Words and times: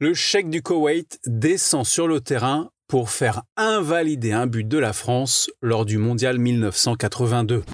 Le 0.00 0.14
cheikh 0.14 0.48
du 0.48 0.62
Koweït 0.62 1.18
descend 1.26 1.84
sur 1.84 2.06
le 2.06 2.20
terrain 2.20 2.70
pour 2.86 3.10
faire 3.10 3.42
invalider 3.56 4.30
un 4.30 4.46
but 4.46 4.62
de 4.62 4.78
la 4.78 4.92
France 4.92 5.50
lors 5.60 5.84
du 5.84 5.98
mondial 5.98 6.38
1982. 6.38 7.64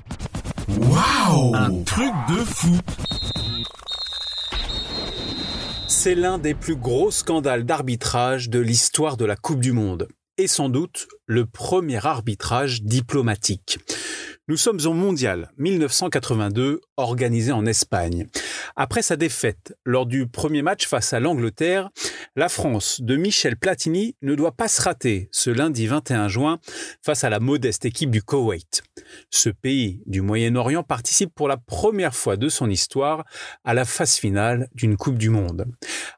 Waouh 0.79 1.54
Un 1.54 1.82
truc 1.82 2.14
de 2.30 2.37
fou 2.37 2.79
C'est 5.87 6.14
l'un 6.14 6.38
des 6.38 6.54
plus 6.54 6.76
gros 6.76 7.10
scandales 7.10 7.66
d'arbitrage 7.66 8.48
de 8.48 8.59
l'histoire 8.59 9.18
de 9.18 9.27
la 9.27 9.36
Coupe 9.36 9.61
du 9.61 9.72
Monde 9.72 10.09
et 10.38 10.46
sans 10.46 10.70
doute 10.70 11.09
le 11.27 11.45
premier 11.45 12.06
arbitrage 12.06 12.84
diplomatique. 12.84 13.80
Nous 14.48 14.56
sommes 14.56 14.80
au 14.86 14.95
Mondial 14.95 15.52
1982, 15.59 16.80
organisé 16.96 17.52
en 17.52 17.66
Espagne. 17.66 18.29
Après 18.77 19.02
sa 19.02 19.14
défaite 19.16 19.77
lors 19.84 20.04
du 20.04 20.27
premier 20.27 20.62
match 20.62 20.88
face 20.88 21.12
à 21.12 21.20
l'Angleterre, 21.20 21.90
la 22.34 22.48
France 22.48 23.00
de 23.00 23.14
Michel 23.14 23.57
Platini 23.57 24.16
ne 24.21 24.35
doit 24.35 24.50
pas 24.50 24.66
se 24.66 24.82
rater 24.82 25.29
ce 25.30 25.50
lundi 25.50 25.86
21 25.86 26.26
juin 26.26 26.58
face 27.00 27.22
à 27.22 27.30
la 27.30 27.39
modeste 27.39 27.85
équipe 27.85 28.11
du 28.11 28.22
Koweït. 28.22 28.82
Ce 29.30 29.49
pays 29.49 30.02
du 30.07 30.22
Moyen-Orient 30.22 30.82
participe 30.82 31.32
pour 31.32 31.46
la 31.46 31.57
première 31.57 32.16
fois 32.16 32.36
de 32.36 32.48
son 32.48 32.69
histoire 32.69 33.25
à 33.62 33.75
la 33.75 33.84
phase 33.84 34.16
finale 34.16 34.69
d'une 34.75 34.97
Coupe 34.97 35.19
du 35.19 35.30
Monde. 35.30 35.66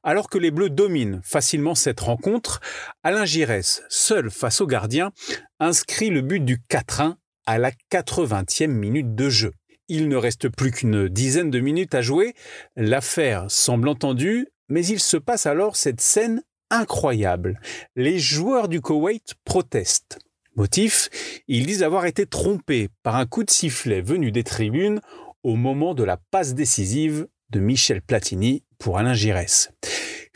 Alors 0.02 0.30
que 0.30 0.38
les 0.38 0.50
Bleus 0.50 0.70
dominent 0.70 1.20
facilement 1.22 1.74
cette 1.74 2.00
rencontre, 2.00 2.60
Alain 3.02 3.26
Giresse, 3.26 3.82
seul 3.90 4.30
face 4.30 4.62
au 4.62 4.66
gardien, 4.66 5.12
inscrit 5.60 6.08
le 6.08 6.22
but 6.22 6.42
du 6.42 6.56
4-1 6.70 7.16
à 7.44 7.58
la 7.58 7.70
80e 7.92 8.68
minute 8.68 9.14
de 9.14 9.28
jeu. 9.28 9.52
Il 9.88 10.08
ne 10.08 10.16
reste 10.16 10.48
plus 10.48 10.70
qu'une 10.70 11.08
dizaine 11.08 11.50
de 11.50 11.60
minutes 11.60 11.94
à 11.94 12.02
jouer, 12.02 12.34
l'affaire 12.74 13.46
semble 13.48 13.88
entendue, 13.88 14.48
mais 14.68 14.84
il 14.84 15.00
se 15.00 15.16
passe 15.16 15.46
alors 15.46 15.76
cette 15.76 16.00
scène 16.00 16.42
incroyable. 16.70 17.60
Les 17.94 18.18
joueurs 18.18 18.68
du 18.68 18.80
Koweït 18.80 19.34
protestent. 19.44 20.18
Motif, 20.56 21.08
ils 21.46 21.66
disent 21.66 21.82
avoir 21.82 22.06
été 22.06 22.26
trompés 22.26 22.88
par 23.02 23.16
un 23.16 23.26
coup 23.26 23.44
de 23.44 23.50
sifflet 23.50 24.00
venu 24.00 24.32
des 24.32 24.42
tribunes 24.42 25.00
au 25.42 25.54
moment 25.54 25.94
de 25.94 26.02
la 26.02 26.16
passe 26.30 26.54
décisive 26.54 27.28
de 27.50 27.60
Michel 27.60 28.02
Platini 28.02 28.64
pour 28.78 28.98
Alain 28.98 29.14
Giresse 29.14 29.70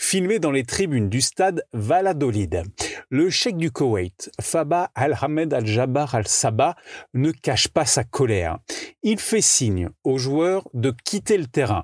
filmé 0.01 0.39
dans 0.39 0.51
les 0.51 0.65
tribunes 0.65 1.11
du 1.11 1.21
stade 1.21 1.62
Valladolid. 1.73 2.65
Le 3.12 3.28
cheikh 3.28 3.56
du 3.56 3.72
Koweït, 3.72 4.30
Faba 4.41 4.92
Al-Hamed 4.94 5.53
Al-Jabbar 5.53 6.14
Al-Sabah, 6.14 6.77
ne 7.12 7.33
cache 7.33 7.66
pas 7.66 7.84
sa 7.84 8.05
colère. 8.05 8.58
Il 9.03 9.19
fait 9.19 9.41
signe 9.41 9.89
aux 10.05 10.16
joueurs 10.16 10.69
de 10.75 10.94
quitter 11.05 11.36
le 11.36 11.47
terrain. 11.47 11.83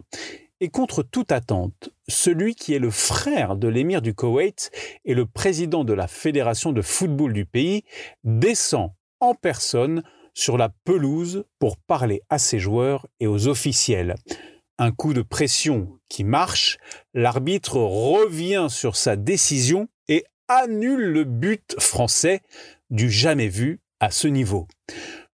Et 0.60 0.69
contre 0.69 1.02
toute 1.02 1.32
attente, 1.32 1.91
celui 2.06 2.54
qui 2.54 2.74
est 2.74 2.78
le 2.78 2.91
frère 2.91 3.56
de 3.56 3.66
l'émir 3.66 4.02
du 4.02 4.14
Koweït 4.14 4.70
et 5.04 5.14
le 5.14 5.27
président 5.27 5.82
de 5.82 5.92
la 5.92 6.06
fédération 6.06 6.70
de 6.70 6.80
football 6.80 7.32
du 7.32 7.44
pays 7.44 7.82
descend 8.22 8.92
en 9.19 9.34
personne 9.34 10.04
sur 10.32 10.56
la 10.56 10.69
pelouse 10.84 11.44
pour 11.58 11.77
parler 11.77 12.22
à 12.30 12.38
ses 12.38 12.60
joueurs 12.60 13.04
et 13.19 13.27
aux 13.27 13.48
officiels 13.48 14.14
un 14.78 14.92
coup 14.92 15.14
de 15.14 15.22
pression 15.22 15.98
qui 16.08 16.24
marche, 16.24 16.78
l'arbitre 17.14 17.78
revient 17.78 18.66
sur 18.69 18.97
sa 18.97 19.16
décision 19.16 19.88
annule 20.48 21.12
le 21.12 21.25
but 21.25 21.77
français 21.78 22.42
du 22.91 23.11
jamais 23.11 23.48
vu 23.48 23.80
à 24.00 24.11
ce 24.11 24.28
niveau. 24.28 24.66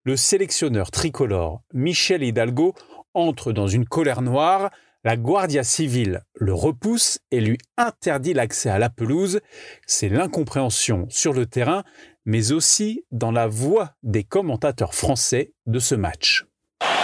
Le 0.04 0.16
sélectionneur 0.16 0.90
tricolore 0.90 1.62
Michel 1.72 2.22
Hidalgo 2.22 2.74
entre 3.14 3.52
dans 3.52 3.68
une 3.68 3.86
colère 3.86 4.22
noire, 4.22 4.70
la 5.04 5.16
Guardia 5.16 5.64
civile 5.64 6.22
le 6.34 6.54
repousse 6.54 7.18
et 7.30 7.40
lui 7.40 7.58
interdit 7.76 8.34
l'accès 8.34 8.70
à 8.70 8.78
la 8.78 8.88
pelouse. 8.88 9.40
C'est 9.86 10.08
l'incompréhension 10.08 11.06
sur 11.10 11.32
le 11.32 11.46
terrain, 11.46 11.82
mais 12.24 12.52
aussi 12.52 13.04
dans 13.10 13.32
la 13.32 13.48
voix 13.48 13.94
des 14.02 14.24
commentateurs 14.24 14.94
français 14.94 15.52
de 15.66 15.78
ce 15.78 15.94
match. 15.94 16.46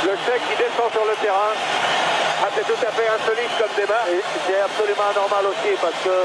Le 0.05 0.11
chèque 0.11 0.43
qui 0.49 0.57
descend 0.57 0.91
sur 0.93 1.05
le 1.05 1.21
terrain, 1.21 1.55
c'est 2.58 2.58
tout 2.69 2.85
à 2.85 2.93
fait 2.93 3.09
insolite 3.09 3.53
comme 3.57 3.73
débat. 3.73 4.05
Et 4.13 4.21
c'est 4.45 4.61
absolument 4.61 5.09
normal 5.17 5.49
aussi 5.49 5.73
parce 5.81 5.97
que, 6.05 6.17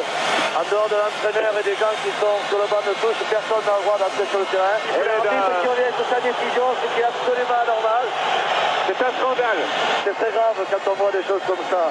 en 0.59 0.63
dehors 0.67 0.91
de 0.91 0.99
l'entraîneur 0.99 1.55
et 1.55 1.63
des 1.63 1.77
gens 1.79 1.95
qui 2.03 2.11
sont 2.19 2.35
sur 2.51 2.59
le 2.59 2.67
banc 2.67 2.83
de 2.83 2.91
touche, 2.99 3.15
personne 3.31 3.63
n'a 3.63 3.79
le 3.79 3.83
droit 3.87 3.95
d'entrer 3.95 4.27
sur 4.27 4.43
le 4.43 4.49
terrain. 4.51 4.75
Et 4.91 5.03
l'arbitre 5.07 5.55
qui 5.63 5.67
revient 5.71 5.93
sur 5.95 6.07
sa 6.11 6.19
décision, 6.19 6.65
ce 6.83 6.87
qui 6.91 6.99
est 6.99 7.07
absolument 7.07 7.59
anormal. 7.63 8.05
C'est 8.83 8.99
un 8.99 9.13
scandale. 9.15 9.61
C'est 10.03 10.15
très 10.19 10.31
grave 10.35 10.59
quand 10.59 10.83
on 10.91 10.95
voit 10.99 11.15
des 11.15 11.23
choses 11.23 11.43
comme 11.47 11.63
ça. 11.71 11.87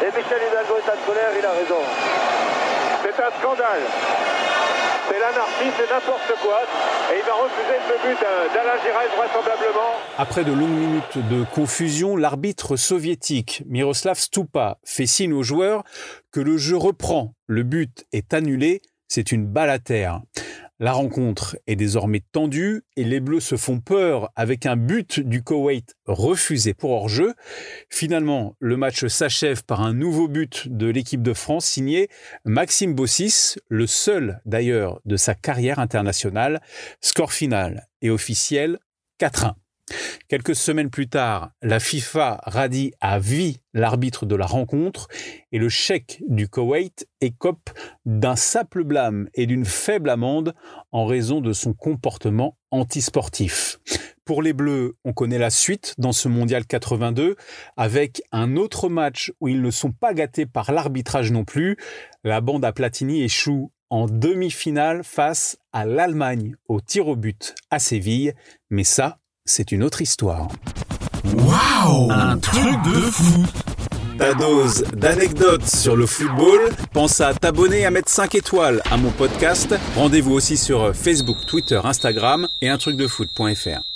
Et 0.00 0.08
Michel 0.08 0.40
Hidalgo 0.40 0.74
est 0.80 0.88
en 0.88 0.98
colère, 1.04 1.32
il 1.36 1.44
a 1.44 1.52
raison. 1.52 1.84
C'est 3.04 3.16
un 3.20 3.32
scandale 3.36 3.84
n'importe 5.34 6.32
quoi. 6.42 6.60
Et 7.12 7.18
il 7.18 7.24
va 7.24 7.34
refuser 7.34 7.78
but 8.02 8.18
d'Alain 8.54 8.78
vraisemblablement. 9.16 9.92
Après 10.18 10.44
de 10.44 10.52
longues 10.52 10.70
minutes 10.70 11.18
de 11.30 11.44
confusion, 11.44 12.16
l'arbitre 12.16 12.76
soviétique 12.76 13.62
Miroslav 13.66 14.18
Stupa 14.18 14.78
fait 14.84 15.06
signe 15.06 15.32
aux 15.32 15.42
joueurs 15.42 15.84
que 16.30 16.40
le 16.40 16.56
jeu 16.56 16.76
reprend. 16.76 17.34
Le 17.46 17.62
but 17.62 18.04
est 18.12 18.34
annulé, 18.34 18.82
c'est 19.08 19.32
une 19.32 19.46
balle 19.46 19.70
à 19.70 19.78
terre. 19.78 20.20
La 20.82 20.94
rencontre 20.94 21.56
est 21.68 21.76
désormais 21.76 22.24
tendue 22.32 22.82
et 22.96 23.04
les 23.04 23.20
Bleus 23.20 23.38
se 23.38 23.54
font 23.54 23.78
peur 23.78 24.32
avec 24.34 24.66
un 24.66 24.74
but 24.74 25.20
du 25.20 25.44
Koweït 25.44 25.94
refusé 26.06 26.74
pour 26.74 26.90
hors-jeu. 26.90 27.34
Finalement, 27.88 28.56
le 28.58 28.76
match 28.76 29.06
s'achève 29.06 29.62
par 29.62 29.82
un 29.82 29.94
nouveau 29.94 30.26
but 30.26 30.66
de 30.68 30.88
l'équipe 30.88 31.22
de 31.22 31.34
France 31.34 31.66
signé 31.66 32.08
Maxime 32.44 32.94
Bossis, 32.94 33.54
le 33.68 33.86
seul 33.86 34.40
d'ailleurs 34.44 35.00
de 35.04 35.14
sa 35.14 35.36
carrière 35.36 35.78
internationale. 35.78 36.60
Score 37.00 37.32
final 37.32 37.86
et 38.00 38.10
officiel 38.10 38.80
4-1. 39.20 39.52
Quelques 40.28 40.56
semaines 40.56 40.90
plus 40.90 41.08
tard, 41.08 41.50
la 41.62 41.80
FIFA 41.80 42.40
radie 42.44 42.92
à 43.00 43.18
vie 43.18 43.60
l'arbitre 43.74 44.26
de 44.26 44.36
la 44.36 44.46
rencontre 44.46 45.08
et 45.50 45.58
le 45.58 45.68
chèque 45.68 46.22
du 46.28 46.48
Koweït 46.48 47.08
écope 47.20 47.70
d'un 48.04 48.36
simple 48.36 48.84
blâme 48.84 49.28
et 49.34 49.46
d'une 49.46 49.64
faible 49.64 50.10
amende 50.10 50.54
en 50.90 51.06
raison 51.06 51.40
de 51.40 51.52
son 51.52 51.72
comportement 51.72 52.58
antisportif. 52.70 53.78
Pour 54.24 54.40
les 54.40 54.52
Bleus, 54.52 54.96
on 55.04 55.12
connaît 55.12 55.38
la 55.38 55.50
suite 55.50 55.94
dans 55.98 56.12
ce 56.12 56.28
mondial 56.28 56.64
82 56.64 57.34
avec 57.76 58.22
un 58.30 58.56
autre 58.56 58.88
match 58.88 59.32
où 59.40 59.48
ils 59.48 59.60
ne 59.60 59.70
sont 59.70 59.90
pas 59.90 60.14
gâtés 60.14 60.46
par 60.46 60.70
l'arbitrage 60.70 61.32
non 61.32 61.44
plus. 61.44 61.76
La 62.22 62.40
bande 62.40 62.64
à 62.64 62.72
Platini 62.72 63.22
échoue 63.22 63.72
en 63.90 64.06
demi-finale 64.06 65.02
face 65.02 65.58
à 65.72 65.84
l'Allemagne 65.84 66.54
au 66.68 66.80
tir 66.80 67.08
au 67.08 67.16
but 67.16 67.54
à 67.70 67.78
Séville, 67.78 68.32
mais 68.70 68.84
ça, 68.84 69.18
c'est 69.44 69.72
une 69.72 69.82
autre 69.82 70.00
histoire. 70.00 70.48
Waouh 71.34 72.10
Un 72.10 72.38
truc 72.38 72.82
de 72.84 73.00
fou 73.00 73.44
ta 74.18 74.34
dose 74.34 74.84
d'anecdotes 74.94 75.66
sur 75.66 75.96
le 75.96 76.06
football. 76.06 76.70
Pense 76.92 77.20
à 77.20 77.34
t'abonner, 77.34 77.84
à 77.84 77.90
mettre 77.90 78.10
5 78.10 78.34
étoiles 78.34 78.82
à 78.90 78.96
mon 78.96 79.10
podcast. 79.10 79.74
Rendez-vous 79.96 80.32
aussi 80.32 80.56
sur 80.56 80.94
Facebook, 80.94 81.38
Twitter, 81.46 81.80
Instagram 81.82 82.46
et 82.60 82.68
un 82.68 82.78
truc 82.78 82.96
de 82.96 83.06
foot.fr. 83.06 83.91